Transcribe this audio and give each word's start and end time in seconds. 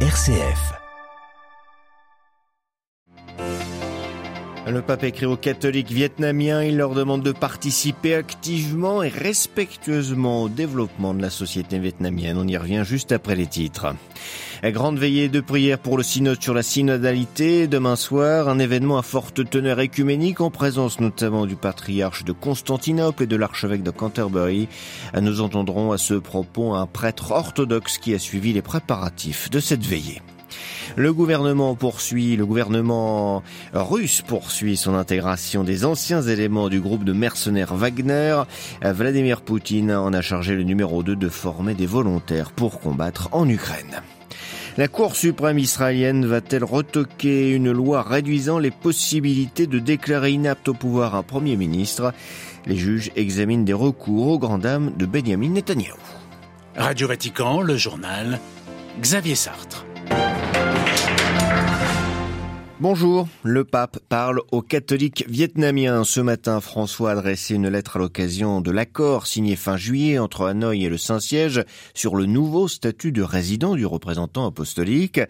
RCF. 0.00 0.85
Le 4.66 4.82
pape 4.82 5.04
écrit 5.04 5.26
aux 5.26 5.36
catholiques 5.36 5.92
vietnamiens, 5.92 6.60
il 6.60 6.76
leur 6.76 6.92
demande 6.92 7.22
de 7.22 7.30
participer 7.30 8.16
activement 8.16 9.00
et 9.00 9.08
respectueusement 9.08 10.42
au 10.42 10.48
développement 10.48 11.14
de 11.14 11.22
la 11.22 11.30
société 11.30 11.78
vietnamienne. 11.78 12.36
On 12.36 12.48
y 12.48 12.56
revient 12.56 12.82
juste 12.84 13.12
après 13.12 13.36
les 13.36 13.46
titres. 13.46 13.94
Grande 14.64 14.98
veillée 14.98 15.28
de 15.28 15.38
prière 15.38 15.78
pour 15.78 15.96
le 15.96 16.02
synode 16.02 16.42
sur 16.42 16.52
la 16.52 16.64
synodalité. 16.64 17.68
Demain 17.68 17.94
soir, 17.94 18.48
un 18.48 18.58
événement 18.58 18.98
à 18.98 19.02
forte 19.02 19.48
teneur 19.48 19.78
écuménique 19.78 20.40
en 20.40 20.50
présence 20.50 20.98
notamment 20.98 21.46
du 21.46 21.54
patriarche 21.54 22.24
de 22.24 22.32
Constantinople 22.32 23.22
et 23.22 23.28
de 23.28 23.36
l'archevêque 23.36 23.84
de 23.84 23.92
Canterbury. 23.92 24.68
Nous 25.20 25.42
entendrons 25.42 25.92
à 25.92 25.98
ce 25.98 26.14
propos 26.14 26.74
un 26.74 26.86
prêtre 26.86 27.30
orthodoxe 27.30 27.98
qui 27.98 28.14
a 28.14 28.18
suivi 28.18 28.52
les 28.52 28.62
préparatifs 28.62 29.48
de 29.48 29.60
cette 29.60 29.86
veillée. 29.86 30.22
Le 30.96 31.12
gouvernement 31.12 31.74
poursuit, 31.74 32.36
le 32.36 32.46
gouvernement 32.46 33.42
russe 33.72 34.22
poursuit 34.22 34.76
son 34.76 34.94
intégration 34.94 35.64
des 35.64 35.84
anciens 35.84 36.22
éléments 36.22 36.68
du 36.68 36.80
groupe 36.80 37.04
de 37.04 37.12
mercenaires 37.12 37.74
Wagner. 37.74 38.42
Vladimir 38.82 39.42
Poutine 39.42 39.92
en 39.92 40.12
a 40.12 40.22
chargé 40.22 40.54
le 40.54 40.62
numéro 40.62 41.02
2 41.02 41.16
de 41.16 41.28
former 41.28 41.74
des 41.74 41.86
volontaires 41.86 42.52
pour 42.52 42.80
combattre 42.80 43.28
en 43.32 43.48
Ukraine. 43.48 44.02
La 44.78 44.88
Cour 44.88 45.16
suprême 45.16 45.58
israélienne 45.58 46.26
va-t-elle 46.26 46.64
retoquer 46.64 47.50
une 47.50 47.72
loi 47.72 48.02
réduisant 48.02 48.58
les 48.58 48.70
possibilités 48.70 49.66
de 49.66 49.78
déclarer 49.78 50.32
inapte 50.32 50.68
au 50.68 50.74
pouvoir 50.74 51.14
un 51.14 51.22
Premier 51.22 51.56
ministre? 51.56 52.12
Les 52.66 52.76
juges 52.76 53.10
examinent 53.16 53.64
des 53.64 53.72
recours 53.72 54.28
aux 54.28 54.38
grandes 54.38 54.62
dames 54.62 54.92
de 54.98 55.06
Benjamin 55.06 55.48
Netanyahu. 55.48 55.94
Radio 56.76 57.08
Vatican, 57.08 57.62
le 57.62 57.78
journal, 57.78 58.38
Xavier 59.00 59.34
Sartre. 59.34 59.85
Bonjour, 62.78 63.26
le 63.42 63.64
pape 63.64 64.00
parle 64.10 64.42
aux 64.52 64.60
catholiques 64.60 65.24
vietnamiens. 65.28 66.04
Ce 66.04 66.20
matin, 66.20 66.60
François 66.60 67.08
a 67.08 67.12
adressé 67.14 67.54
une 67.54 67.68
lettre 67.68 67.96
à 67.96 67.98
l'occasion 67.98 68.60
de 68.60 68.70
l'accord 68.70 69.26
signé 69.26 69.56
fin 69.56 69.78
juillet 69.78 70.18
entre 70.18 70.44
Hanoï 70.44 70.84
et 70.84 70.90
le 70.90 70.98
Saint-Siège 70.98 71.64
sur 71.94 72.16
le 72.16 72.26
nouveau 72.26 72.68
statut 72.68 73.12
de 73.12 73.22
résident 73.22 73.76
du 73.76 73.86
représentant 73.86 74.46
apostolique. 74.46 75.20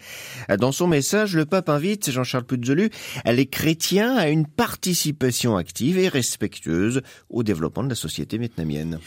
Dans 0.59 0.73
son 0.73 0.89
message, 0.89 1.37
le 1.37 1.47
pape 1.47 1.69
invite 1.69 2.11
Jean-Charles 2.11 2.47
Puzolu 2.47 2.91
les 3.25 3.47
chrétiens 3.47 4.17
à 4.17 4.29
une 4.29 4.49
participation 4.49 5.57
active 5.57 6.01
et 6.01 6.09
respectueuse 6.09 7.01
au 7.31 7.45
développement 7.45 7.85
de 7.85 7.91
la 7.91 7.95
société 7.95 8.39
vietnamienne. 8.39 8.99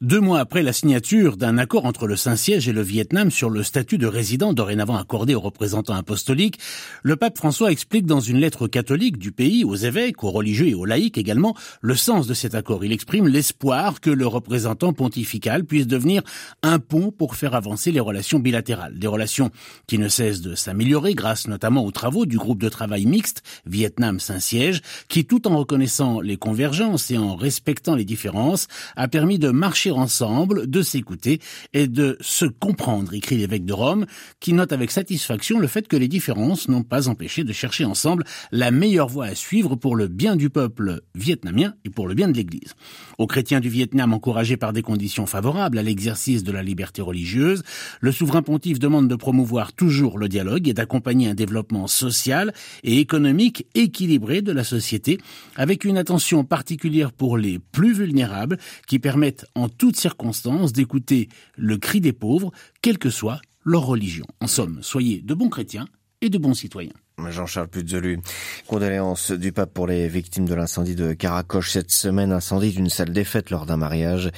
Deux 0.00 0.20
mois 0.20 0.38
après 0.38 0.62
la 0.62 0.72
signature 0.72 1.36
d'un 1.36 1.58
accord 1.58 1.84
entre 1.84 2.06
le 2.06 2.14
Saint-Siège 2.14 2.68
et 2.68 2.72
le 2.72 2.82
Vietnam 2.82 3.32
sur 3.32 3.50
le 3.50 3.64
statut 3.64 3.98
de 3.98 4.06
résident 4.06 4.52
dorénavant 4.52 4.96
accordé 4.96 5.34
aux 5.34 5.40
représentants 5.40 5.96
apostoliques, 5.96 6.60
le 7.02 7.16
pape 7.16 7.36
François 7.36 7.72
explique 7.72 8.06
dans 8.06 8.20
une 8.20 8.38
lettre 8.38 8.68
catholique 8.68 9.18
du 9.18 9.32
pays 9.32 9.64
aux 9.64 9.74
évêques, 9.74 10.22
aux 10.22 10.30
religieux 10.30 10.68
et 10.68 10.74
aux 10.74 10.84
laïcs 10.84 11.18
également 11.18 11.56
le 11.80 11.96
sens 11.96 12.28
de 12.28 12.34
cet 12.34 12.54
accord. 12.54 12.84
Il 12.84 12.92
exprime 12.92 13.26
l'espoir 13.26 14.00
que 14.00 14.10
le 14.10 14.24
représentant 14.24 14.92
pontifical 14.92 15.64
puisse 15.64 15.88
devenir 15.88 16.22
un 16.62 16.78
pont 16.78 17.10
pour 17.10 17.34
faire 17.34 17.56
avancer 17.56 17.90
les 17.90 17.98
relations 17.98 18.38
bilatérales. 18.38 19.00
Des 19.00 19.08
relations 19.08 19.50
qui 19.88 19.98
ne 19.98 20.08
cessent 20.08 20.42
de 20.42 20.54
s'améliorer 20.54 21.14
grâce 21.14 21.48
notamment 21.48 21.84
aux 21.84 21.90
travaux 21.90 22.24
du 22.24 22.38
groupe 22.38 22.62
de 22.62 22.68
travail 22.68 23.04
mixte 23.06 23.42
Vietnam-Saint-Siège 23.66 24.80
qui, 25.08 25.24
tout 25.24 25.48
en 25.48 25.58
reconnaissant 25.58 26.20
les 26.20 26.36
convergences 26.36 27.10
et 27.10 27.18
en 27.18 27.34
respectant 27.34 27.96
les 27.96 28.04
différences, 28.04 28.68
a 28.94 29.08
permis 29.08 29.40
de 29.40 29.50
marcher 29.50 29.87
ensemble, 29.96 30.68
de 30.68 30.82
s'écouter 30.82 31.40
et 31.72 31.86
de 31.86 32.16
se 32.20 32.44
comprendre, 32.44 33.14
écrit 33.14 33.38
l'évêque 33.38 33.64
de 33.64 33.72
Rome, 33.72 34.06
qui 34.40 34.52
note 34.52 34.72
avec 34.72 34.90
satisfaction 34.90 35.58
le 35.58 35.66
fait 35.66 35.88
que 35.88 35.96
les 35.96 36.08
différences 36.08 36.68
n'ont 36.68 36.82
pas 36.82 37.08
empêché 37.08 37.44
de 37.44 37.52
chercher 37.52 37.84
ensemble 37.84 38.24
la 38.52 38.70
meilleure 38.70 39.08
voie 39.08 39.26
à 39.26 39.34
suivre 39.34 39.76
pour 39.76 39.96
le 39.96 40.08
bien 40.08 40.36
du 40.36 40.50
peuple 40.50 41.00
vietnamien 41.14 41.74
et 41.84 41.90
pour 41.90 42.08
le 42.08 42.14
bien 42.14 42.28
de 42.28 42.36
l'Église. 42.36 42.74
Aux 43.18 43.26
chrétiens 43.26 43.60
du 43.60 43.68
Vietnam 43.68 44.12
encouragés 44.12 44.56
par 44.56 44.72
des 44.72 44.82
conditions 44.82 45.26
favorables 45.26 45.78
à 45.78 45.82
l'exercice 45.82 46.42
de 46.42 46.52
la 46.52 46.62
liberté 46.62 47.02
religieuse, 47.02 47.62
le 48.00 48.12
souverain 48.12 48.42
pontife 48.42 48.78
demande 48.78 49.08
de 49.08 49.16
promouvoir 49.16 49.72
toujours 49.72 50.18
le 50.18 50.28
dialogue 50.28 50.68
et 50.68 50.74
d'accompagner 50.74 51.28
un 51.28 51.34
développement 51.34 51.86
social 51.86 52.52
et 52.82 52.98
économique 52.98 53.66
équilibré 53.74 54.42
de 54.42 54.52
la 54.52 54.64
société 54.64 55.18
avec 55.56 55.84
une 55.84 55.98
attention 55.98 56.44
particulière 56.44 57.12
pour 57.12 57.38
les 57.38 57.58
plus 57.58 57.92
vulnérables 57.92 58.58
qui 58.86 58.98
permettent 58.98 59.46
en 59.54 59.68
toutes 59.78 59.96
circonstances 59.96 60.72
d'écouter 60.72 61.28
le 61.56 61.78
cri 61.78 62.00
des 62.00 62.12
pauvres, 62.12 62.50
quelle 62.82 62.98
que 62.98 63.10
soit 63.10 63.40
leur 63.64 63.86
religion. 63.86 64.26
En 64.40 64.46
somme, 64.46 64.80
soyez 64.82 65.20
de 65.22 65.34
bons 65.34 65.48
chrétiens 65.50 65.86
et 66.20 66.30
de 66.30 66.38
bons 66.38 66.54
citoyens. 66.54 66.92
Jean-Charles 67.30 67.68
Puzolu. 67.68 68.20
Condoléances 68.68 69.32
du 69.32 69.52
pape 69.52 69.74
pour 69.74 69.86
les 69.86 70.08
victimes 70.08 70.46
de 70.46 70.54
l'incendie 70.54 70.94
de 70.94 71.12
Caracoche 71.12 71.72
cette 71.72 71.90
semaine. 71.90 72.32
Incendie 72.32 72.70
d'une 72.70 72.88
salle 72.88 73.12
des 73.12 73.24
fêtes 73.24 73.50
lors 73.50 73.66
d'un 73.66 73.76
mariage. 73.76 74.30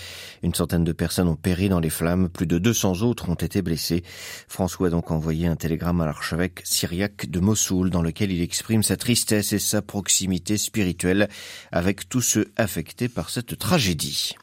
Une 0.42 0.54
centaine 0.54 0.84
de 0.84 0.92
personnes 0.92 1.28
ont 1.28 1.36
péri 1.36 1.68
dans 1.68 1.80
les 1.80 1.90
flammes. 1.90 2.28
Plus 2.28 2.46
de 2.46 2.58
200 2.58 3.02
autres 3.02 3.28
ont 3.28 3.34
été 3.34 3.60
blessés. 3.62 4.02
François 4.48 4.88
a 4.88 4.90
donc 4.90 5.10
envoyé 5.10 5.46
un 5.46 5.56
télégramme 5.56 6.00
à 6.00 6.06
l'archevêque 6.06 6.62
syriaque 6.64 7.28
de 7.28 7.40
Mossoul 7.40 7.90
dans 7.90 8.02
lequel 8.02 8.32
il 8.32 8.42
exprime 8.42 8.82
sa 8.82 8.96
tristesse 8.96 9.52
et 9.52 9.58
sa 9.58 9.82
proximité 9.82 10.56
spirituelle 10.56 11.28
avec 11.72 12.08
tous 12.08 12.22
ceux 12.22 12.50
affectés 12.56 13.08
par 13.08 13.30
cette 13.30 13.58
tragédie. 13.58 14.34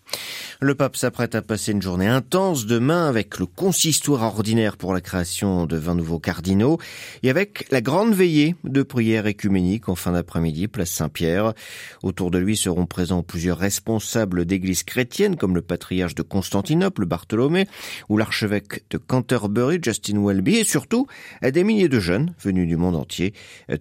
Le 0.59 0.73
pape 0.73 0.97
s'apprête 0.97 1.35
à 1.35 1.44
passer 1.44 1.72
une 1.72 1.81
journée 1.81 2.07
intense 2.07 2.66
demain 2.66 3.07
avec 3.07 3.38
le 3.38 3.45
consistoire 3.45 4.23
ordinaire 4.23 4.75
pour 4.75 4.91
la 4.91 5.01
création 5.01 5.68
de 5.68 5.78
20 5.78 5.95
nouveaux 5.95 6.19
cardinaux 6.19 6.79
et 7.22 7.29
avec 7.29 7.68
la 7.69 7.79
grande 7.79 8.16
veillée 8.16 8.56
de 8.63 8.81
prière 8.81 9.28
écuménique 9.28 9.88
en 9.88 9.94
fin 9.94 10.13
d'après-midi, 10.13 10.68
place 10.68 10.90
Saint-Pierre. 10.90 11.53
Autour 12.01 12.31
de 12.31 12.40
lui 12.40 12.57
seront 12.57 12.88
présents 12.88 13.22
plusieurs 13.22 13.59
responsables 13.59 14.45
d'églises 14.45 14.84
chrétiennes 14.84 15.35
comme 15.35 15.53
le 15.53 15.62
patriarche 15.62 16.16
de 16.16 16.24
Constantinople, 16.24 17.06
Bartholomé, 17.06 17.68
ou 18.09 18.18
l'archevêque 18.18 18.84
de 18.89 18.97
Canterbury, 18.97 19.79
Justin 19.81 20.24
Welby, 20.24 20.56
et 20.56 20.63
surtout 20.63 21.06
des 21.44 21.63
milliers 21.63 21.89
de 21.89 22.00
jeunes 22.00 22.34
venus 22.41 22.68
du 22.68 22.78
monde 22.78 22.95
entier. 22.95 23.34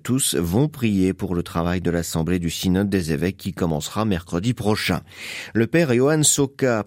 Tous 0.02 0.34
vont 0.34 0.68
prier 0.68 1.14
pour 1.14 1.34
le 1.34 1.42
travail 1.42 1.80
de 1.80 1.90
l'Assemblée 1.90 2.38
du 2.38 2.50
Synode 2.50 2.90
des 2.90 3.12
évêques 3.12 3.38
qui 3.38 3.54
commencera 3.54 4.04
mercredi 4.04 4.52
prochain. 4.52 5.00
Le 5.54 5.66
père 5.66 5.90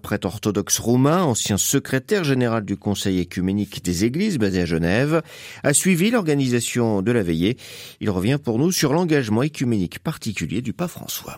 Prêtre 0.02 0.28
orthodoxe 0.28 0.80
roumain, 0.80 1.24
ancien 1.24 1.58
secrétaire 1.58 2.24
général 2.24 2.66
du 2.66 2.78
Conseil 2.78 3.20
écuménique 3.20 3.84
des 3.84 4.06
Églises 4.06 4.38
basé 4.38 4.62
à 4.62 4.66
Genève, 4.66 5.22
a 5.64 5.74
suivi 5.74 6.12
l'organisation 6.12 7.02
de 7.02 7.12
la 7.12 7.24
veillée. 7.24 7.58
Il 8.00 8.10
revient 8.10 8.38
pour 8.44 8.60
nous 8.60 8.72
sur 8.72 8.94
l'engagement 8.94 9.44
écuménique 9.44 10.00
particulier 10.00 10.62
du 10.62 10.74
pape 10.74 10.90
François. 10.92 11.38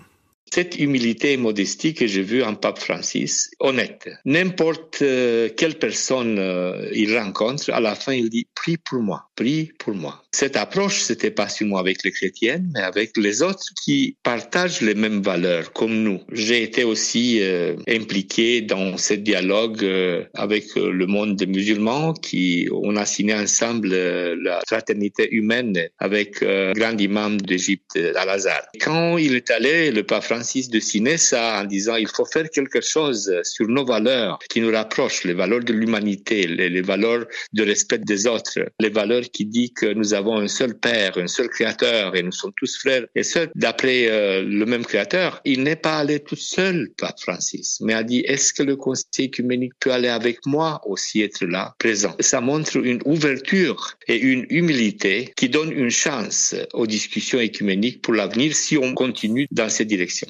Cette 0.54 0.78
humilité 0.78 1.32
et 1.32 1.38
modestie 1.38 1.94
que 1.94 2.08
j'ai 2.08 2.24
vue 2.24 2.44
en 2.44 2.56
pape 2.56 2.80
Francis, 2.80 3.52
honnête. 3.62 4.10
N'importe 4.26 5.02
euh, 5.02 5.48
quelle 5.56 5.76
personne 5.76 6.38
euh, 6.40 6.90
il 6.94 7.18
rencontre, 7.18 7.72
à 7.72 7.80
la 7.80 7.96
fin 7.96 8.12
il 8.12 8.30
dit 8.30 8.48
prie 8.54 8.76
pour 8.76 9.02
moi, 9.02 9.30
prie 9.38 9.72
pour 9.80 9.96
moi. 9.96 10.22
Cette 10.34 10.58
approche, 10.58 11.00
c'était 11.00 11.32
pas 11.32 11.48
seulement 11.48 11.78
avec 11.78 12.04
les 12.04 12.12
chrétiens, 12.12 12.62
mais 12.74 12.82
avec 12.82 13.16
les 13.16 13.42
autres 13.42 13.66
qui 13.82 14.18
partagent 14.24 14.82
les 14.82 14.94
mêmes 14.94 15.22
valeurs 15.22 15.72
comme 15.72 16.04
nous. 16.04 16.20
J'ai 16.34 16.64
été 16.64 16.84
aussi 16.84 17.40
euh, 17.42 17.78
impliqué 17.88 18.60
dans 18.62 18.98
ce 18.98 19.14
dialogue 19.14 19.86
avec 20.34 20.76
le 20.76 21.06
monde 21.06 21.38
des 21.38 21.46
musulmans, 21.46 22.14
qui 22.14 22.68
on 22.72 22.98
a 22.98 23.06
signé 23.06 23.36
ensemble 23.36 23.90
la 23.90 24.60
fraternité 24.68 25.34
humaine 25.34 25.78
avec 26.00 26.42
le 26.42 26.74
grand 26.74 26.98
imam 27.00 27.40
d'Égypte, 27.40 27.98
Al-Azhar. 28.16 28.64
Quand 28.82 29.18
il 29.18 29.36
est 29.36 29.50
allé, 29.50 29.92
le 29.92 30.04
pape 30.04 30.24
Francis 30.24 30.41
Francis 30.42 30.72
de 30.72 30.80
signer 30.80 31.18
ça 31.18 31.62
en 31.62 31.66
disant 31.66 31.98
il 31.98 32.08
faut 32.08 32.26
faire 32.26 32.50
quelque 32.50 32.82
chose 32.82 33.32
sur 33.44 33.68
nos 33.68 33.86
valeurs 33.86 34.40
qui 34.50 34.60
nous 34.60 34.72
rapprochent, 34.72 35.24
les 35.24 35.36
valeurs 35.36 35.64
de 35.64 35.72
l'humanité, 35.72 36.48
les, 36.48 36.82
valeurs 36.82 37.26
de 37.54 37.64
respect 37.64 38.00
des 38.00 38.26
autres, 38.26 38.58
les 38.80 38.90
valeurs 38.90 39.26
qui 39.32 39.46
disent 39.46 39.74
que 39.76 39.94
nous 39.94 40.16
avons 40.16 40.38
un 40.40 40.48
seul 40.48 40.74
Père, 40.80 41.16
un 41.20 41.28
seul 41.28 41.48
Créateur 41.48 42.16
et 42.16 42.24
nous 42.24 42.32
sommes 42.32 42.54
tous 42.56 42.76
frères 42.76 43.06
et 43.14 43.22
sœurs 43.22 43.50
d'après 43.54 44.10
euh, 44.10 44.42
le 44.42 44.66
même 44.66 44.84
Créateur. 44.84 45.42
Il 45.46 45.62
n'est 45.62 45.76
pas 45.76 46.00
allé 46.00 46.22
tout 46.22 46.36
seul, 46.36 46.90
Pape 46.98 47.20
Francis, 47.20 47.78
mais 47.82 47.94
a 47.94 48.02
dit 48.02 48.22
est-ce 48.22 48.52
que 48.52 48.64
le 48.64 48.76
Conseil 48.76 49.28
œcuménique 49.28 49.74
peut 49.80 49.92
aller 49.92 50.08
avec 50.08 50.44
moi 50.48 50.82
aussi 50.88 51.22
être 51.22 51.46
là, 51.46 51.76
présent? 51.78 52.16
Ça 52.20 52.42
montre 52.42 52.78
une 52.78 53.02
ouverture 53.06 53.94
et 54.08 54.18
une 54.18 54.48
humilité 54.50 55.32
qui 55.36 55.50
donne 55.50 55.72
une 55.72 55.92
chance 55.92 56.56
aux 56.74 56.88
discussions 56.88 57.40
écuméniques 57.40 58.02
pour 58.02 58.16
l'avenir 58.16 58.56
si 58.56 58.76
on 58.80 58.96
continue 58.96 59.46
dans 59.52 59.70
cette 59.70 59.88
direction. 59.88 60.28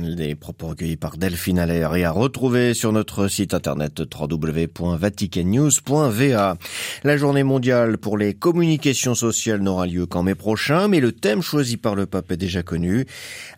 Des 0.00 0.34
propos 0.34 0.68
recueillis 0.68 0.96
par 0.96 1.16
Delphine 1.16 1.60
Allaire 1.60 1.94
et 1.94 2.04
à 2.04 2.10
retrouver 2.10 2.74
sur 2.74 2.90
notre 2.90 3.28
site 3.28 3.54
internet 3.54 4.00
www.vaticannews.va. 4.00 6.56
La 7.04 7.16
journée 7.16 7.44
mondiale 7.44 7.98
pour 7.98 8.18
les 8.18 8.34
communications 8.34 9.14
sociales 9.14 9.60
n'aura 9.60 9.86
lieu 9.86 10.06
qu'en 10.06 10.24
mai 10.24 10.34
prochain, 10.34 10.88
mais 10.88 10.98
le 10.98 11.12
thème 11.12 11.42
choisi 11.42 11.76
par 11.76 11.94
le 11.94 12.06
pape 12.06 12.32
est 12.32 12.36
déjà 12.36 12.64
connu. 12.64 13.06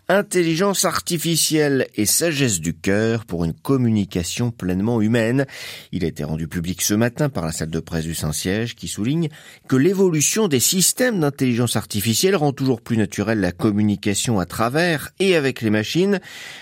Intelligence 0.09 0.85
artificielle 0.85 1.87
et 1.95 2.05
sagesse 2.05 2.59
du 2.59 2.75
cœur 2.75 3.25
pour 3.25 3.43
une 3.43 3.53
communication 3.53 4.51
pleinement 4.51 5.01
humaine. 5.01 5.47
Il 5.91 6.05
a 6.05 6.07
été 6.07 6.23
rendu 6.23 6.47
public 6.47 6.83
ce 6.83 6.93
matin 6.93 7.29
par 7.29 7.45
la 7.45 7.51
salle 7.51 7.71
de 7.71 7.79
presse 7.79 8.05
du 8.05 8.13
Saint-Siège 8.13 8.75
qui 8.75 8.87
souligne 8.87 9.29
que 9.67 9.75
l'évolution 9.75 10.47
des 10.47 10.59
systèmes 10.59 11.19
d'intelligence 11.19 11.75
artificielle 11.75 12.35
rend 12.35 12.53
toujours 12.53 12.81
plus 12.81 12.97
naturelle 12.97 13.39
la 13.39 13.51
communication 13.51 14.39
à 14.39 14.45
travers 14.45 15.09
et 15.19 15.35
avec 15.35 15.61
les 15.61 15.71
machines 15.71 16.19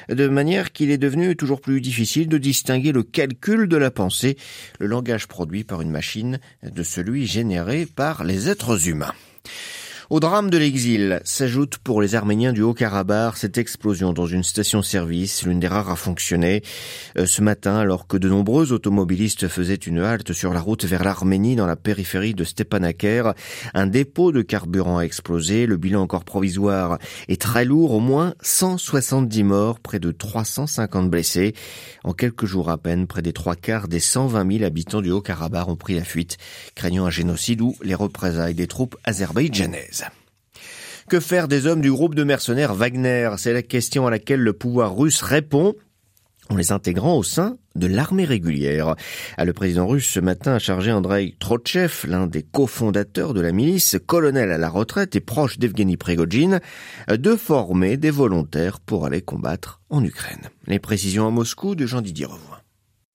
de 0.09 0.27
manière 0.27 0.71
qu'il 0.71 0.91
est 0.91 0.97
devenu 0.97 1.35
toujours 1.35 1.61
plus 1.61 1.81
difficile 1.81 2.27
de 2.27 2.37
distinguer 2.37 2.91
le 2.91 3.03
calcul 3.03 3.67
de 3.67 3.77
la 3.77 3.91
pensée, 3.91 4.37
le 4.79 4.87
langage 4.87 5.27
produit 5.27 5.63
par 5.63 5.81
une 5.81 5.91
machine, 5.91 6.39
de 6.63 6.83
celui 6.83 7.27
généré 7.27 7.85
par 7.85 8.23
les 8.23 8.49
êtres 8.49 8.87
humains. 8.87 9.13
Au 10.11 10.19
drame 10.19 10.51
de 10.51 10.59
l'exil 10.59 11.19
s'ajoute 11.23 11.79
pour 11.79 11.99
les 11.99 12.13
Arméniens 12.13 12.53
du 12.53 12.61
Haut-Karabakh 12.61 13.37
cette 13.37 13.57
explosion 13.57 14.13
dans 14.13 14.27
une 14.27 14.43
station-service, 14.43 15.43
l'une 15.43 15.59
des 15.59 15.67
rares 15.67 15.89
à 15.89 15.95
fonctionner. 15.95 16.61
Euh, 17.17 17.25
ce 17.25 17.41
matin, 17.41 17.77
alors 17.77 18.05
que 18.05 18.15
de 18.15 18.29
nombreux 18.29 18.71
automobilistes 18.71 19.47
faisaient 19.47 19.73
une 19.73 19.99
halte 19.99 20.31
sur 20.31 20.53
la 20.53 20.61
route 20.61 20.85
vers 20.85 21.03
l'Arménie 21.03 21.55
dans 21.55 21.65
la 21.65 21.75
périphérie 21.75 22.35
de 22.35 22.43
Stepanakert, 22.43 23.33
un 23.73 23.87
dépôt 23.87 24.31
de 24.31 24.43
carburant 24.43 24.99
a 24.99 25.01
explosé. 25.01 25.65
Le 25.65 25.77
bilan 25.77 26.03
encore 26.03 26.23
provisoire 26.23 26.99
est 27.27 27.41
très 27.41 27.65
lourd, 27.65 27.91
au 27.93 27.99
moins 27.99 28.35
170 28.41 29.43
morts, 29.43 29.79
près 29.79 29.99
de 29.99 30.11
350 30.11 31.09
blessés. 31.09 31.55
En 32.03 32.13
quelques 32.13 32.45
jours 32.45 32.69
à 32.69 32.77
peine, 32.77 33.07
près 33.07 33.23
des 33.23 33.33
trois 33.33 33.55
quarts 33.55 33.87
des 33.87 33.99
120 33.99 34.51
000 34.59 34.63
habitants 34.65 35.01
du 35.01 35.09
Haut-Karabakh 35.09 35.67
ont 35.67 35.75
pris 35.75 35.95
la 35.95 36.03
fuite, 36.03 36.37
craignant 36.75 37.07
un 37.07 37.09
génocide 37.09 37.61
ou 37.61 37.75
les 37.81 37.95
représailles 37.95 38.53
des 38.53 38.67
troupes 38.67 38.95
azerbaïdjanaises. 39.03 39.94
Que 41.07 41.19
faire 41.19 41.47
des 41.47 41.67
hommes 41.67 41.81
du 41.81 41.91
groupe 41.91 42.15
de 42.15 42.23
mercenaires 42.23 42.73
Wagner? 42.73 43.29
C'est 43.37 43.53
la 43.53 43.61
question 43.61 44.07
à 44.07 44.09
laquelle 44.09 44.39
le 44.39 44.53
pouvoir 44.53 44.97
russe 44.97 45.21
répond 45.21 45.75
en 46.49 46.55
les 46.55 46.71
intégrant 46.71 47.15
au 47.15 47.21
sein 47.21 47.57
de 47.75 47.85
l'armée 47.85 48.25
régulière. 48.25 48.95
Le 49.37 49.53
président 49.53 49.85
russe 49.85 50.09
ce 50.09 50.19
matin 50.19 50.53
a 50.53 50.59
chargé 50.59 50.91
Andrei 50.91 51.35
Trotchev, 51.39 52.07
l'un 52.07 52.25
des 52.25 52.41
cofondateurs 52.41 53.35
de 53.35 53.41
la 53.41 53.51
milice, 53.51 53.97
colonel 54.03 54.51
à 54.51 54.57
la 54.57 54.69
retraite 54.69 55.15
et 55.15 55.21
proche 55.21 55.59
d'Evgeny 55.59 55.95
Prigogine, 55.95 56.59
de 57.07 57.35
former 57.35 57.97
des 57.97 58.11
volontaires 58.11 58.79
pour 58.79 59.05
aller 59.05 59.21
combattre 59.21 59.81
en 59.91 60.03
Ukraine. 60.03 60.49
Les 60.65 60.79
précisions 60.79 61.27
à 61.27 61.31
Moscou 61.31 61.75
de 61.75 61.85
Jean-Didier 61.85 62.25
Revoin. 62.25 62.64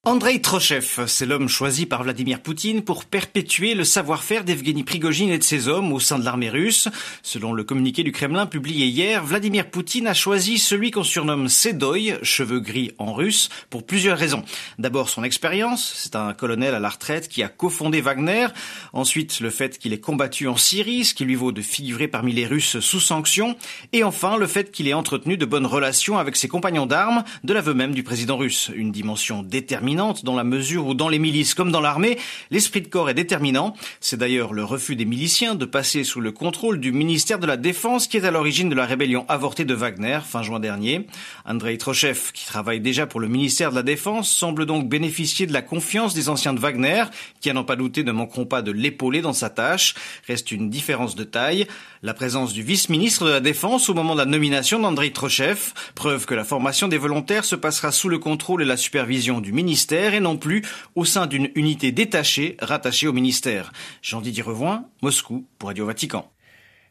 Andrei 0.06 0.40
Trochev, 0.40 1.06
c'est 1.06 1.26
l'homme 1.26 1.50
choisi 1.50 1.84
par 1.84 2.04
Vladimir 2.04 2.40
Poutine 2.40 2.80
pour 2.80 3.04
perpétuer 3.04 3.74
le 3.74 3.84
savoir-faire 3.84 4.44
d'Evgeny 4.44 4.82
Prigogine 4.82 5.28
et 5.28 5.36
de 5.36 5.42
ses 5.42 5.68
hommes 5.68 5.92
au 5.92 6.00
sein 6.00 6.18
de 6.18 6.24
l'armée 6.24 6.48
russe. 6.48 6.88
Selon 7.22 7.52
le 7.52 7.64
communiqué 7.64 8.02
du 8.02 8.10
Kremlin 8.10 8.46
publié 8.46 8.86
hier, 8.86 9.22
Vladimir 9.22 9.68
Poutine 9.68 10.06
a 10.06 10.14
choisi 10.14 10.56
celui 10.56 10.90
qu'on 10.90 11.04
surnomme 11.04 11.48
Sedoy, 11.48 12.14
cheveux 12.22 12.60
gris 12.60 12.92
en 12.96 13.12
russe, 13.12 13.50
pour 13.68 13.84
plusieurs 13.84 14.16
raisons. 14.16 14.42
D'abord 14.78 15.10
son 15.10 15.22
expérience, 15.22 15.92
c'est 15.94 16.16
un 16.16 16.32
colonel 16.32 16.74
à 16.74 16.80
la 16.80 16.88
retraite 16.88 17.28
qui 17.28 17.42
a 17.42 17.50
cofondé 17.50 18.00
Wagner. 18.00 18.46
Ensuite, 18.94 19.40
le 19.40 19.50
fait 19.50 19.78
qu'il 19.78 19.92
ait 19.92 20.00
combattu 20.00 20.48
en 20.48 20.56
Syrie, 20.56 21.04
ce 21.04 21.12
qui 21.12 21.26
lui 21.26 21.34
vaut 21.34 21.52
de 21.52 21.60
figurer 21.60 22.08
parmi 22.08 22.32
les 22.32 22.46
Russes 22.46 22.80
sous 22.80 23.00
sanction. 23.00 23.54
Et 23.92 24.02
enfin, 24.02 24.38
le 24.38 24.46
fait 24.46 24.70
qu'il 24.70 24.88
ait 24.88 24.94
entretenu 24.94 25.36
de 25.36 25.44
bonnes 25.44 25.66
relations 25.66 26.16
avec 26.16 26.36
ses 26.36 26.48
compagnons 26.48 26.86
d'armes, 26.86 27.22
de 27.44 27.52
l'aveu 27.52 27.74
même 27.74 27.92
du 27.92 28.02
président 28.02 28.38
russe. 28.38 28.70
Une 28.74 28.92
dimension 28.92 29.42
déterminante 29.90 30.24
dans 30.24 30.36
la 30.36 30.44
mesure 30.44 30.86
où 30.86 30.94
dans 30.94 31.08
les 31.08 31.18
milices 31.18 31.54
comme 31.54 31.72
dans 31.72 31.80
l'armée, 31.80 32.16
l'esprit 32.52 32.80
de 32.80 32.86
corps 32.86 33.10
est 33.10 33.14
déterminant. 33.14 33.74
C'est 34.00 34.16
d'ailleurs 34.16 34.52
le 34.52 34.62
refus 34.62 34.94
des 34.94 35.04
miliciens 35.04 35.56
de 35.56 35.64
passer 35.64 36.04
sous 36.04 36.20
le 36.20 36.30
contrôle 36.30 36.78
du 36.78 36.92
ministère 36.92 37.40
de 37.40 37.46
la 37.46 37.56
Défense 37.56 38.06
qui 38.06 38.16
est 38.16 38.24
à 38.24 38.30
l'origine 38.30 38.68
de 38.68 38.76
la 38.76 38.86
rébellion 38.86 39.24
avortée 39.28 39.64
de 39.64 39.74
Wagner 39.74 40.20
fin 40.24 40.42
juin 40.42 40.60
dernier. 40.60 41.08
Andrei 41.44 41.76
Trochev, 41.76 42.30
qui 42.32 42.46
travaille 42.46 42.78
déjà 42.78 43.08
pour 43.08 43.18
le 43.18 43.26
ministère 43.26 43.70
de 43.70 43.76
la 43.76 43.82
Défense, 43.82 44.30
semble 44.30 44.64
donc 44.64 44.88
bénéficier 44.88 45.46
de 45.46 45.52
la 45.52 45.62
confiance 45.62 46.14
des 46.14 46.28
anciens 46.28 46.52
de 46.52 46.60
Wagner, 46.60 47.04
qui 47.40 47.50
à 47.50 47.52
n'en 47.52 47.64
pas 47.64 47.74
douter 47.74 48.04
ne 48.04 48.12
manqueront 48.12 48.46
pas 48.46 48.62
de 48.62 48.70
l'épauler 48.70 49.22
dans 49.22 49.32
sa 49.32 49.50
tâche. 49.50 49.94
Reste 50.28 50.52
une 50.52 50.70
différence 50.70 51.16
de 51.16 51.24
taille. 51.24 51.66
La 52.02 52.14
présence 52.14 52.52
du 52.52 52.62
vice-ministre 52.62 53.24
de 53.24 53.30
la 53.30 53.40
Défense 53.40 53.88
au 53.88 53.94
moment 53.94 54.14
de 54.14 54.20
la 54.20 54.26
nomination 54.26 54.78
d'Andrei 54.78 55.10
Trochev, 55.10 55.72
preuve 55.96 56.26
que 56.26 56.34
la 56.34 56.44
formation 56.44 56.86
des 56.86 56.96
volontaires 56.96 57.44
se 57.44 57.56
passera 57.56 57.90
sous 57.90 58.08
le 58.08 58.18
contrôle 58.18 58.62
et 58.62 58.66
la 58.66 58.76
supervision 58.76 59.40
du 59.40 59.52
ministère 59.52 59.79
et 59.90 60.20
non 60.20 60.36
plus 60.36 60.62
au 60.94 61.04
sein 61.04 61.26
d'une 61.26 61.50
unité 61.54 61.92
détachée 61.92 62.56
rattachée 62.60 63.08
au 63.08 63.12
ministère. 63.12 63.72
Jean-Didier 64.02 64.42
Revoin, 64.42 64.84
Moscou, 65.02 65.46
pour 65.58 65.68
Radio 65.68 65.86
Vatican. 65.86 66.30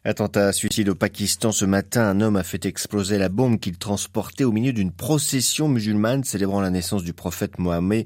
Attentat 0.05 0.53
suicide 0.53 0.87
au 0.87 0.95
Pakistan 0.95 1.51
ce 1.51 1.65
matin, 1.65 2.03
un 2.07 2.21
homme 2.21 2.37
a 2.37 2.43
fait 2.43 2.65
exploser 2.65 3.17
la 3.17 3.27
bombe 3.27 3.59
qu'il 3.59 3.77
transportait 3.77 4.45
au 4.45 4.53
milieu 4.53 4.71
d'une 4.71 4.93
procession 4.93 5.67
musulmane 5.67 6.23
célébrant 6.23 6.61
la 6.61 6.69
naissance 6.69 7.03
du 7.03 7.11
prophète 7.11 7.59
Mohammed 7.59 8.05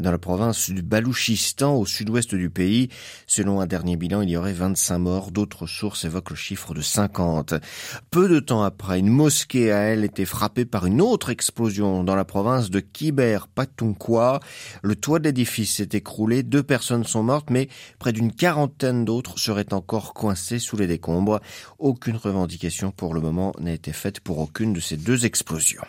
dans 0.00 0.12
la 0.12 0.18
province 0.18 0.70
du 0.70 0.82
Balouchistan 0.82 1.74
au 1.74 1.84
sud-ouest 1.84 2.36
du 2.36 2.48
pays. 2.48 2.90
Selon 3.26 3.60
un 3.60 3.66
dernier 3.66 3.96
bilan, 3.96 4.22
il 4.22 4.30
y 4.30 4.36
aurait 4.36 4.52
25 4.52 4.98
morts. 4.98 5.32
D'autres 5.32 5.66
sources 5.66 6.04
évoquent 6.04 6.30
le 6.30 6.36
chiffre 6.36 6.74
de 6.74 6.80
50. 6.80 7.54
Peu 8.12 8.28
de 8.28 8.38
temps 8.38 8.62
après, 8.62 9.00
une 9.00 9.08
mosquée 9.08 9.72
à 9.72 9.78
elle 9.78 10.04
était 10.04 10.24
frappée 10.24 10.64
par 10.64 10.86
une 10.86 11.00
autre 11.00 11.30
explosion 11.30 12.04
dans 12.04 12.14
la 12.14 12.24
province 12.24 12.70
de 12.70 12.78
Kiber 12.78 13.48
Patunkhwa. 13.48 14.38
Le 14.84 14.94
toit 14.94 15.18
de 15.18 15.24
l'édifice 15.24 15.74
s'est 15.78 15.88
écroulé, 15.90 16.44
deux 16.44 16.62
personnes 16.62 17.02
sont 17.02 17.24
mortes, 17.24 17.50
mais 17.50 17.68
près 17.98 18.12
d'une 18.12 18.30
quarantaine 18.30 19.04
d'autres 19.04 19.40
seraient 19.40 19.74
encore 19.74 20.14
coincées 20.14 20.60
sous 20.60 20.76
les 20.76 20.86
décombres. 20.86 21.31
Aucune 21.78 22.16
revendication 22.16 22.90
pour 22.90 23.14
le 23.14 23.20
moment 23.20 23.52
n'a 23.58 23.72
été 23.72 23.92
faite 23.92 24.20
pour 24.20 24.38
aucune 24.38 24.72
de 24.72 24.80
ces 24.80 24.96
deux 24.96 25.24
explosions. 25.24 25.82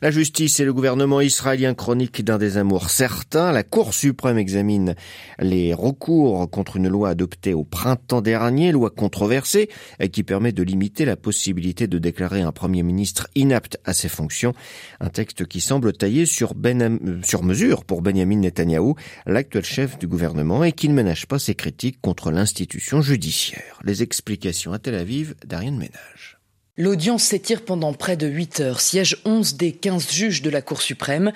La 0.00 0.10
justice 0.10 0.60
et 0.60 0.64
le 0.64 0.72
gouvernement 0.72 1.20
israélien 1.20 1.74
chronique 1.74 2.24
d'un 2.24 2.38
désamour 2.38 2.90
certain. 2.90 3.50
La 3.50 3.64
Cour 3.64 3.94
suprême 3.94 4.38
examine 4.38 4.94
les 5.40 5.74
recours 5.74 6.48
contre 6.50 6.76
une 6.76 6.88
loi 6.88 7.08
adoptée 7.10 7.54
au 7.54 7.64
printemps 7.64 8.20
dernier, 8.20 8.70
loi 8.70 8.90
controversée, 8.90 9.68
qui 10.12 10.22
permet 10.22 10.52
de 10.52 10.62
limiter 10.62 11.04
la 11.04 11.16
possibilité 11.16 11.86
de 11.86 11.98
déclarer 11.98 12.42
un 12.42 12.52
premier 12.52 12.82
ministre 12.82 13.26
inapte 13.34 13.78
à 13.84 13.92
ses 13.92 14.08
fonctions. 14.08 14.54
Un 15.00 15.08
texte 15.08 15.46
qui 15.46 15.60
semble 15.60 15.92
taillé 15.92 16.26
sur, 16.26 16.54
ben, 16.54 16.98
sur 17.24 17.42
mesure 17.42 17.84
pour 17.84 18.02
Benjamin 18.02 18.36
Netanyahou, 18.36 18.94
l'actuel 19.26 19.64
chef 19.64 19.98
du 19.98 20.06
gouvernement, 20.06 20.62
et 20.62 20.72
qui 20.72 20.88
ne 20.88 20.94
ménage 20.94 21.26
pas 21.26 21.38
ses 21.38 21.54
critiques 21.54 22.00
contre 22.00 22.30
l'institution 22.30 23.00
judiciaire. 23.00 23.80
Les 23.84 24.02
explications 24.02 24.72
à 24.72 24.78
Tel 24.78 24.94
Aviv 24.94 25.34
d'Ariane 25.44 25.76
Ménage. 25.76 26.37
L'audience 26.80 27.24
s'étire 27.24 27.62
pendant 27.62 27.92
près 27.92 28.16
de 28.16 28.28
8 28.28 28.60
heures. 28.60 28.80
Siègent 28.80 29.16
11 29.24 29.56
des 29.56 29.72
15 29.72 30.12
juges 30.12 30.42
de 30.42 30.48
la 30.48 30.62
Cour 30.62 30.80
suprême. 30.80 31.32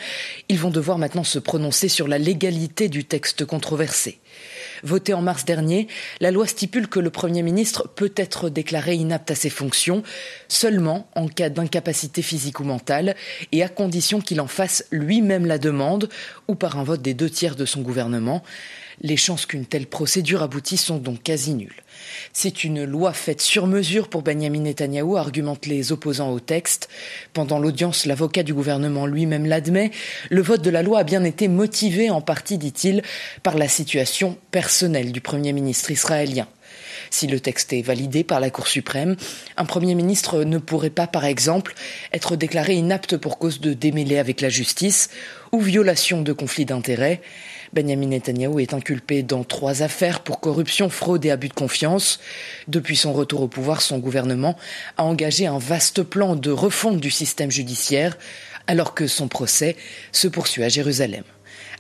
Ils 0.49 0.61
vont 0.61 0.71
devoir 0.71 0.99
maintenant 0.99 1.25
se 1.25 1.41
prononcer 1.41 1.89
sur 1.89 2.07
la 2.07 2.17
légalité 2.17 2.89
du 2.89 3.05
texte 3.05 3.45
controversé. 3.45 4.21
Voté 4.85 5.15
en 5.15 5.21
mars 5.21 5.45
dernier, 5.45 5.89
la 6.21 6.31
loi 6.31 6.47
stipule 6.47 6.87
que 6.87 7.01
le 7.01 7.11
Premier 7.11 7.43
ministre 7.43 7.89
peut 7.89 8.13
être 8.15 8.51
déclaré 8.51 8.95
inapte 8.95 9.33
à 9.33 9.35
ses 9.35 9.51
fonctions 9.51 10.05
seulement 10.47 11.09
en 11.17 11.27
cas 11.27 11.49
d'incapacité 11.49 12.23
physique 12.23 12.61
ou 12.61 12.65
mentale 12.65 13.17
et 13.51 13.65
à 13.65 13.69
condition 13.69 14.21
qu'il 14.21 14.41
en 14.41 14.47
fasse 14.47 14.85
lui-même 14.93 15.47
la 15.47 15.59
demande 15.59 16.09
ou 16.47 16.55
par 16.55 16.79
un 16.79 16.85
vote 16.85 17.03
des 17.03 17.15
deux 17.15 17.31
tiers 17.31 17.57
de 17.57 17.65
son 17.65 17.81
gouvernement. 17.81 18.45
Les 19.05 19.17
chances 19.17 19.47
qu'une 19.47 19.67
telle 19.67 19.87
procédure 19.87 20.43
aboutisse 20.43 20.85
sont 20.85 20.99
donc 20.99 21.25
quasi 21.25 21.55
nulles. 21.55 21.83
C'est 22.33 22.63
une 22.63 22.85
loi 22.85 23.13
faite 23.13 23.41
sur 23.41 23.67
mesure 23.67 24.09
pour 24.09 24.23
Benjamin 24.23 24.61
Netanyahou, 24.61 25.17
argumentent 25.17 25.67
les 25.67 25.91
opposants 25.91 26.31
au 26.31 26.39
texte. 26.39 26.89
Pendant 27.33 27.59
l'audience, 27.59 28.07
l'avocat 28.07 28.45
du 28.45 28.55
gouvernement 28.55 29.07
lui-même 29.07 29.47
l'admet. 29.47 29.91
Le 30.31 30.41
vote 30.41 30.63
de 30.63 30.71
la 30.71 30.85
loi 30.85 31.01
a 31.01 31.05
bien 31.05 31.25
été 31.25 31.49
motivé 31.49 32.11
en 32.11 32.21
partie, 32.21 32.59
dit-il, 32.59 33.03
par 33.43 33.59
la 33.59 33.67
situation 33.67 34.39
personnelle 34.53 35.11
du 35.11 35.21
Premier 35.21 35.53
ministre 35.53 35.91
israélien. 35.91 36.47
Si 37.11 37.27
le 37.27 37.41
texte 37.41 37.73
est 37.73 37.83
validé 37.83 38.25
par 38.25 38.41
la 38.41 38.51
Cour 38.51 38.69
suprême, 38.69 39.17
un 39.57 39.65
Premier 39.65 39.95
ministre 39.95 40.45
ne 40.45 40.59
pourrait 40.59 40.91
pas, 40.91 41.07
par 41.07 41.25
exemple, 41.25 41.75
être 42.13 42.37
déclaré 42.37 42.75
inapte 42.75 43.17
pour 43.17 43.39
cause 43.39 43.61
de 43.61 43.75
démêlés 43.75 44.19
avec 44.19 44.41
la 44.41 44.49
justice 44.49 45.11
ou 45.51 45.61
violation 45.61 46.23
de 46.23 46.33
conflits 46.33 46.65
d'intérêts. 46.65 47.21
Benjamin 47.73 48.09
Netanyahu 48.09 48.61
est 48.61 48.75
inculpé 48.75 49.23
dans 49.23 49.45
trois 49.45 49.83
affaires 49.83 50.21
pour 50.21 50.41
corruption, 50.41 50.91
fraude 50.91 51.25
et 51.25 51.31
abus 51.31 51.49
de 51.49 51.55
confiance. 51.55 52.21
Depuis 52.69 52.97
son 52.97 53.15
retour 53.15 53.41
au 53.41 53.49
pouvoir, 53.49 53.81
son 53.81 53.99
gouvernement 53.99 54.57
a 54.99 55.05
engagé 55.05 55.47
un 55.47 55.59
vaste 55.59 56.03
plan 56.03 56.37
de 56.37 56.51
refonte 56.51 57.01
du 57.01 57.11
système 57.11 57.51
judiciaire, 57.51 58.19
alors 58.67 58.95
que 58.95 59.07
son 59.07 59.27
procès 59.27 59.77
se 60.13 60.29
poursuit 60.29 60.65
à 60.65 60.69
Jérusalem. 60.69 61.25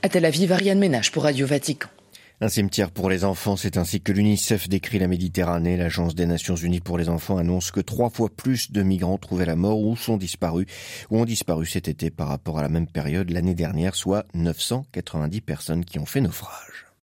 À 0.03 0.09
Tel 0.09 0.25
Aviv, 0.25 0.51
Ariane 0.51 0.79
Ménage 0.79 1.13
pour 1.13 1.25
Radio 1.25 1.47
Vatican. 1.47 1.89
Un 2.41 2.49
cimetière 2.49 2.91
pour 2.91 3.09
les 3.09 3.25
enfants, 3.25 3.57
c'est 3.57 3.77
ainsi 3.77 4.01
que 4.01 4.11
l'UNICEF 4.11 4.69
décrit 4.69 4.99
la 4.99 5.07
Méditerranée. 5.07 5.77
L'Agence 5.77 6.15
des 6.15 6.27
Nations 6.27 6.57
Unies 6.57 6.81
pour 6.81 6.99
les 6.99 7.09
enfants 7.09 7.39
annonce 7.39 7.71
que 7.71 7.81
trois 7.81 8.11
fois 8.11 8.29
plus 8.29 8.73
de 8.73 8.83
migrants 8.83 9.19
trouvaient 9.19 9.47
la 9.47 9.55
mort 9.55 9.81
ou 9.81 9.97
sont 9.97 10.17
disparus 10.17 10.67
ou 11.11 11.19
ont 11.19 11.25
disparu 11.25 11.67
cet 11.67 11.87
été 11.87 12.11
par 12.11 12.29
rapport 12.29 12.59
à 12.59 12.63
la 12.63 12.69
même 12.69 12.89
période 12.89 13.31
l'année 13.31 13.55
dernière, 13.55 13.95
soit 13.95 14.27
990 14.35 15.41
personnes 15.41 15.85
qui 15.85 15.99
ont 15.99 16.07
fait 16.07 16.21
naufrage. 16.21 16.92